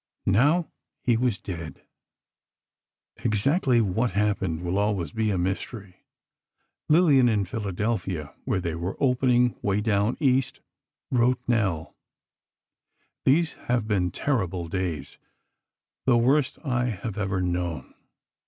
Now, 0.25 0.67
he 1.03 1.15
was 1.15 1.37
dead. 1.39 1.83
Exactly 3.17 3.81
what 3.81 4.13
happened 4.13 4.63
will 4.63 4.79
always 4.79 5.11
be 5.11 5.29
a 5.29 5.37
mystery. 5.37 6.07
Lillian, 6.89 7.29
in 7.29 7.45
Philadelphia, 7.45 8.33
where 8.43 8.59
they 8.59 8.73
were 8.73 8.97
opening 8.99 9.55
"Way 9.61 9.79
Down 9.79 10.17
East," 10.19 10.59
wrote 11.11 11.39
Nell: 11.47 11.95
These 13.25 13.53
have 13.69 13.87
been 13.87 14.09
terrible 14.09 14.67
days—the 14.69 16.17
worst 16.17 16.57
I 16.65 16.85
have 16.85 17.15
ever 17.19 17.39
known. 17.39 17.93